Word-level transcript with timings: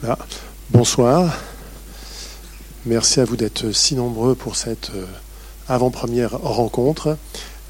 Voilà. 0.00 0.18
Bonsoir. 0.70 1.36
Merci 2.86 3.20
à 3.20 3.24
vous 3.24 3.36
d'être 3.36 3.72
si 3.72 3.94
nombreux 3.94 4.34
pour 4.34 4.56
cette 4.56 4.90
euh, 4.94 5.04
avant-première 5.68 6.32
rencontre. 6.40 7.16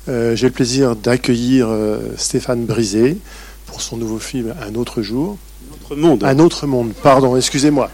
Euh, 0.09 0.37
J'ai 0.37 0.47
le 0.47 0.53
plaisir 0.53 0.95
d'accueillir 0.97 1.67
euh, 1.69 1.99
Stéphane 2.17 2.65
Brisé 2.67 3.19
pour 3.67 3.81
son 3.83 3.97
nouveau 3.97 4.19
film 4.19 4.55
Un 4.63 4.75
autre 4.77 5.03
jour. 5.03 5.37
Un 5.71 5.75
autre 5.75 5.97
monde. 5.97 6.25
Un 6.25 6.39
autre 6.39 6.67
monde, 6.67 6.93
pardon, 7.03 7.37
excusez-moi. 7.37 7.91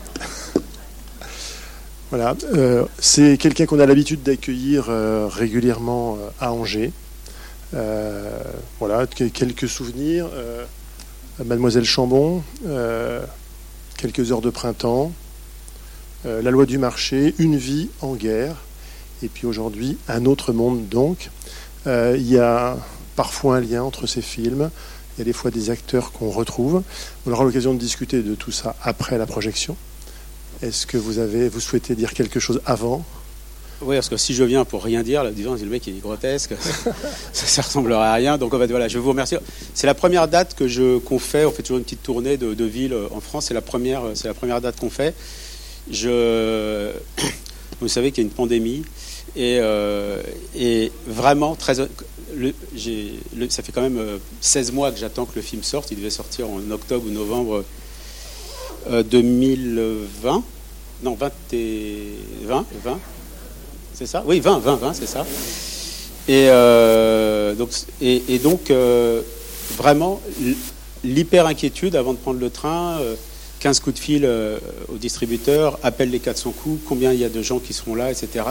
voilà. 2.10 2.34
Euh, 2.54 2.84
C'est 2.98 3.38
quelqu'un 3.38 3.64
qu'on 3.66 3.80
a 3.80 3.86
l'habitude 3.86 4.22
d'accueillir 4.22 4.86
régulièrement 5.30 6.18
à 6.40 6.52
Angers. 6.52 6.92
Voilà, 7.72 9.06
que- 9.06 9.24
quelques 9.24 9.68
souvenirs. 9.68 10.28
Mademoiselle 11.44 11.84
Chambon, 11.84 12.42
quelques 13.96 14.32
heures 14.32 14.41
de 14.41 14.50
printemps, 14.50 15.12
euh, 16.24 16.42
la 16.42 16.50
loi 16.50 16.66
du 16.66 16.78
marché, 16.78 17.34
une 17.38 17.56
vie 17.56 17.88
en 18.00 18.14
guerre, 18.14 18.56
et 19.22 19.28
puis 19.28 19.46
aujourd'hui 19.46 19.98
un 20.09 20.24
autre 20.27 20.52
monde 20.52 20.88
donc. 20.88 21.30
Euh, 21.86 22.16
il 22.19 22.28
y 22.28 22.38
a 22.38 22.77
parfois 23.14 23.56
un 23.56 23.60
lien 23.60 23.82
entre 23.82 24.06
ces 24.06 24.22
films, 24.22 24.70
il 25.16 25.20
y 25.20 25.22
a 25.22 25.24
des 25.24 25.32
fois 25.32 25.50
des 25.50 25.70
acteurs 25.70 26.12
qu'on 26.12 26.30
retrouve. 26.30 26.82
On 27.27 27.32
aura 27.32 27.45
l'occasion 27.45 27.74
de 27.74 27.78
discuter 27.78 28.22
de 28.22 28.34
tout 28.34 28.52
ça 28.52 28.77
après 28.82 29.19
la 29.19 29.27
projection. 29.27 29.77
Est-ce 30.62 30.86
que 30.86 30.98
vous 30.98 31.19
avez, 31.19 31.48
vous 31.48 31.60
souhaitez 31.60 31.94
dire 31.94 32.12
quelque 32.12 32.41
chose 32.41 32.60
avant 32.66 33.05
Oui, 33.82 33.96
parce 33.96 34.08
que 34.08 34.16
si 34.16 34.34
je 34.34 34.42
viens 34.42 34.64
pour 34.64 34.82
rien 34.82 35.02
dire, 35.02 35.22
là, 35.22 35.30
disons, 35.30 35.54
le 35.54 35.66
mec 35.66 35.86
il 35.86 35.96
est 35.96 36.00
grotesque, 36.00 36.54
ça, 37.32 37.46
ça 37.46 37.62
ressemblerait 37.62 38.06
à 38.06 38.14
rien. 38.14 38.38
Donc 38.38 38.54
en 38.54 38.58
fait, 38.58 38.68
voilà, 38.68 38.88
je 38.88 38.98
vous 38.98 39.10
remercie. 39.10 39.36
C'est 39.74 39.86
la 39.86 39.94
première 39.94 40.28
date 40.28 40.54
que 40.54 40.66
je 40.66 40.98
qu'on 40.98 41.18
fait. 41.18 41.44
On 41.44 41.50
fait 41.50 41.62
toujours 41.62 41.78
une 41.78 41.84
petite 41.84 42.02
tournée 42.02 42.36
de, 42.36 42.54
de 42.54 42.64
villes 42.64 42.94
euh, 42.94 43.08
en 43.10 43.20
France. 43.20 43.46
C'est 43.46 43.54
la 43.54 43.60
première, 43.60 44.04
euh, 44.04 44.14
c'est 44.14 44.28
la 44.28 44.34
première 44.34 44.60
date 44.60 44.76
qu'on 44.80 44.90
fait. 44.90 45.14
Je, 45.90 46.91
vous 47.80 47.88
savez 47.88 48.12
qu'il 48.12 48.24
y 48.24 48.27
a 48.27 48.28
une 48.28 48.34
pandémie 48.34 48.83
et, 49.36 49.58
euh, 49.60 50.22
et 50.56 50.90
vraiment 51.06 51.55
très. 51.55 51.74
Le, 52.34 52.52
ça 53.48 53.62
fait 53.62 53.72
quand 53.72 53.83
même 53.83 53.98
euh, 53.98 54.18
16 54.40 54.72
mois 54.72 54.90
que 54.90 54.98
j'attends 54.98 55.27
que 55.27 55.36
le 55.36 55.42
film 55.42 55.62
sorte. 55.62 55.90
Il 55.90 55.98
devait 55.98 56.11
sortir 56.11 56.48
en 56.48 56.70
octobre 56.70 57.06
ou 57.06 57.11
novembre 57.11 57.64
euh, 58.90 59.02
2020. 59.02 60.42
Non, 61.02 61.14
20 61.14 61.33
et 61.52 62.14
20, 62.44 62.64
20 62.84 62.98
c'est 63.97 64.06
ça? 64.06 64.22
Oui, 64.27 64.41
20, 64.41 64.58
20, 64.58 64.77
20, 64.77 64.92
c'est 64.92 65.06
ça. 65.06 65.25
Et, 66.28 66.48
euh, 66.50 67.55
donc, 67.55 67.70
et, 68.02 68.22
et 68.28 68.41
euh, 68.70 69.22
vraiment, 69.78 70.20
l'hyper 71.02 71.47
inquiétude 71.47 71.97
avant 71.97 72.12
de 72.12 72.19
prendre 72.19 72.39
le 72.39 72.50
train, 72.50 72.98
euh, 73.00 73.14
15 73.61 73.80
coups 73.80 73.97
de 73.97 74.00
fil 74.00 74.24
euh, 74.27 74.58
au 74.92 74.98
distributeur, 74.98 75.78
appelle 75.83 76.11
les 76.11 76.19
400 76.19 76.52
coups, 76.62 76.83
combien 76.86 77.12
il 77.12 77.20
y 77.20 77.24
a 77.24 77.30
de 77.30 77.41
gens 77.41 77.58
qui 77.58 77.72
seront 77.72 77.94
là, 77.94 78.11
etc. 78.11 78.44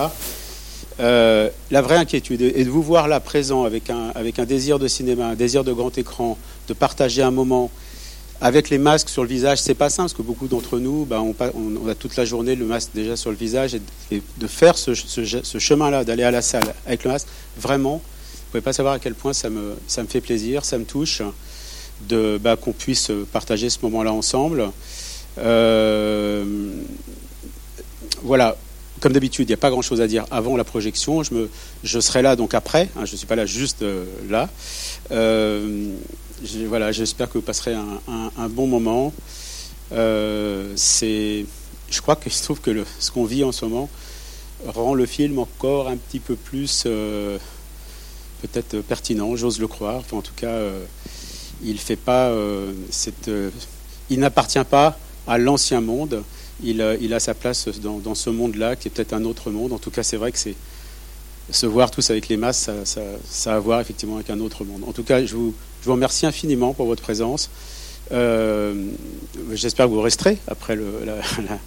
Euh, 0.98 1.48
la 1.70 1.80
vraie 1.80 1.96
inquiétude 1.96 2.42
est 2.42 2.64
de 2.64 2.70
vous 2.70 2.82
voir 2.82 3.06
là 3.06 3.20
présent 3.20 3.64
avec 3.64 3.90
un 3.90 4.44
désir 4.46 4.80
de 4.80 4.88
cinéma, 4.88 5.26
un 5.26 5.34
désir 5.36 5.62
de 5.62 5.72
grand 5.72 5.96
écran, 5.96 6.38
de 6.66 6.74
partager 6.74 7.22
un 7.22 7.30
moment 7.30 7.70
avec 8.40 8.70
les 8.70 8.78
masques 8.78 9.08
sur 9.08 9.22
le 9.22 9.28
visage, 9.28 9.58
c'est 9.60 9.74
pas 9.74 9.90
simple 9.90 10.10
parce 10.10 10.14
que 10.14 10.22
beaucoup 10.22 10.48
d'entre 10.48 10.78
nous, 10.78 11.04
ben, 11.04 11.20
on, 11.20 11.88
a 11.88 11.94
toute 11.94 12.16
la 12.16 12.24
journée 12.24 12.54
le 12.54 12.66
masque 12.66 12.90
déjà 12.94 13.16
sur 13.16 13.30
le 13.30 13.36
visage 13.36 13.74
et, 14.10 14.22
de 14.38 14.46
faire 14.46 14.76
ce, 14.76 14.94
chemin-là, 14.94 16.04
d'aller 16.04 16.22
à 16.22 16.30
la 16.30 16.42
salle 16.42 16.74
avec 16.86 17.04
le 17.04 17.10
masque, 17.10 17.28
vraiment, 17.58 17.96
vous 17.96 18.50
pouvez 18.50 18.60
pas 18.60 18.72
savoir 18.72 18.94
à 18.94 18.98
quel 18.98 19.14
point 19.14 19.32
ça 19.32 19.48
me, 19.50 19.76
fait 20.08 20.20
plaisir, 20.20 20.64
ça 20.64 20.78
me 20.78 20.84
touche 20.84 21.22
de 22.08 22.38
bah, 22.42 22.56
qu'on 22.56 22.72
puisse 22.72 23.10
partager 23.32 23.70
ce 23.70 23.78
moment-là 23.82 24.12
ensemble. 24.12 24.70
Euh, 25.38 26.44
voilà, 28.22 28.56
comme 29.00 29.12
d'habitude, 29.12 29.48
il 29.48 29.50
n'y 29.50 29.54
a 29.54 29.58
pas 29.58 29.70
grand-chose 29.70 30.00
à 30.00 30.06
dire 30.06 30.24
avant 30.30 30.56
la 30.56 30.64
projection. 30.64 31.22
Je, 31.22 32.00
serai 32.00 32.22
là 32.22 32.36
donc 32.36 32.54
après. 32.54 32.88
hein, 32.96 33.04
je 33.04 33.12
ne 33.12 33.16
suis 33.16 33.26
pas 33.26 33.36
là 33.36 33.46
juste 33.46 33.82
euh, 33.82 34.04
là. 34.28 34.48
Euh, 35.10 35.90
voilà, 36.68 36.92
j'espère 36.92 37.28
que 37.28 37.38
vous 37.38 37.44
passerez 37.44 37.74
un, 37.74 38.48
bon 38.48 38.66
moment. 38.66 39.12
Euh, 39.92 40.72
c'est, 40.76 41.46
je 41.90 42.00
crois 42.00 42.16
qu'il 42.16 42.32
se 42.32 42.42
trouve 42.42 42.60
que 42.60 42.84
ce 42.98 43.10
qu'on 43.10 43.24
vit 43.24 43.44
en 43.44 43.52
ce 43.52 43.64
moment 43.64 43.88
rend 44.66 44.94
le 44.94 45.06
film 45.06 45.38
encore 45.38 45.88
un 45.88 45.96
petit 45.96 46.18
peu 46.18 46.34
plus 46.34 46.84
euh, 46.86 47.38
peut-être 48.42 48.80
pertinent. 48.80 49.36
J'ose 49.36 49.60
le 49.60 49.68
croire. 49.68 50.02
En 50.12 50.22
tout 50.22 50.32
cas, 50.34 50.48
euh, 50.48 50.84
il 51.62 51.78
fait 51.78 51.96
pas 51.96 52.28
euh, 52.28 52.72
cette, 52.90 53.28
euh, 53.28 53.50
il 54.10 54.20
n'appartient 54.20 54.64
pas 54.68 54.98
à 55.26 55.38
l'ancien 55.38 55.80
monde. 55.80 56.22
Il, 56.62 56.80
euh, 56.80 56.96
il 57.00 57.12
a 57.14 57.20
sa 57.20 57.34
place 57.34 57.68
dans, 57.80 57.98
dans 57.98 58.14
ce 58.14 58.30
monde-là, 58.30 58.76
qui 58.76 58.88
est 58.88 58.90
peut-être 58.90 59.12
un 59.12 59.24
autre 59.24 59.50
monde. 59.50 59.72
En 59.72 59.78
tout 59.78 59.90
cas, 59.90 60.02
c'est 60.02 60.16
vrai 60.16 60.32
que 60.32 60.38
c'est 60.38 60.54
se 61.50 61.66
voir 61.66 61.90
tous 61.90 62.10
avec 62.10 62.28
les 62.28 62.36
masses, 62.36 62.68
ça, 62.84 63.00
ça, 63.28 63.52
a 63.52 63.56
à 63.56 63.58
voir 63.60 63.80
effectivement 63.80 64.16
avec 64.16 64.30
un 64.30 64.40
autre 64.40 64.64
monde. 64.64 64.82
En 64.86 64.92
tout 64.92 65.04
cas, 65.04 65.24
je 65.24 65.34
vous, 65.36 65.54
je 65.80 65.86
vous 65.86 65.92
remercie 65.92 66.26
infiniment 66.26 66.74
pour 66.74 66.86
votre 66.86 67.02
présence. 67.02 67.50
Euh, 68.12 68.74
J'espère 69.52 69.86
que 69.86 69.90
vous 69.92 70.00
resterez 70.00 70.38
après 70.48 70.76
le. 70.76 70.84
la- 71.04 71.14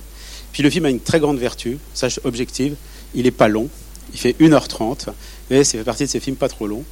Puis 0.52 0.64
le 0.64 0.70
film 0.70 0.86
a 0.86 0.90
une 0.90 1.00
très 1.00 1.20
grande 1.20 1.38
vertu, 1.38 1.78
sage 1.94 2.20
objective. 2.24 2.76
Il 3.14 3.24
n'est 3.24 3.32
pas 3.32 3.48
long, 3.48 3.70
il 4.14 4.20
fait 4.20 4.36
1h30, 4.40 5.08
mais 5.50 5.64
c'est 5.64 5.78
fait 5.78 5.84
partie 5.84 6.04
de 6.06 6.10
ces 6.10 6.20
films 6.20 6.36
pas 6.38 6.50
trop 6.50 6.66
longs. 6.68 6.84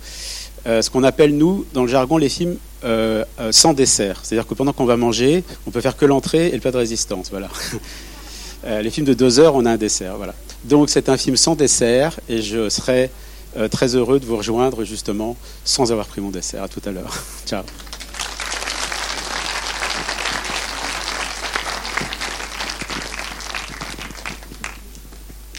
Euh, 0.66 0.82
ce 0.82 0.90
qu'on 0.90 1.04
appelle, 1.04 1.36
nous, 1.36 1.66
dans 1.74 1.84
le 1.84 1.88
jargon, 1.88 2.18
les 2.18 2.30
films 2.30 2.58
euh, 2.84 3.24
sans 3.52 3.74
dessert. 3.74 4.20
C'est-à-dire 4.24 4.46
que 4.48 4.54
pendant 4.54 4.74
qu'on 4.74 4.86
va 4.86 4.98
manger, 4.98 5.44
on 5.66 5.72
peut 5.72 5.82
faire 5.82 5.98
que 5.98 6.06
l'entrée 6.06 6.48
et 6.48 6.52
le 6.52 6.60
plat 6.60 6.72
de 6.72 6.78
résistance. 6.78 7.30
Voilà. 7.32 7.50
Les 8.82 8.90
films 8.90 9.06
de 9.06 9.14
deux 9.14 9.40
heures, 9.40 9.56
on 9.56 9.66
a 9.66 9.72
un 9.72 9.78
dessert. 9.78 10.18
Voilà. 10.18 10.34
Donc 10.64 10.90
c'est 10.90 11.10
un 11.10 11.18
film 11.18 11.38
sans 11.38 11.56
dessert 11.56 12.20
et 12.30 12.42
je 12.42 12.70
serai 12.70 13.10
euh, 13.58 13.68
très 13.68 13.96
heureux 13.96 14.20
de 14.20 14.26
vous 14.26 14.38
rejoindre 14.38 14.84
justement 14.84 15.36
sans 15.64 15.92
avoir 15.92 16.08
pris 16.08 16.22
mon 16.22 16.30
dessert. 16.30 16.64
À 16.64 16.68
tout 16.68 16.82
à 16.86 16.92
l'heure. 16.92 17.24
Ciao. 17.46 17.64